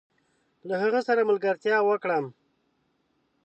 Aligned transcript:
له 0.67 0.75
هغه 0.83 0.99
سره 1.07 1.21
ملګرتيا 1.29 1.77
وکړم؟ 1.83 2.25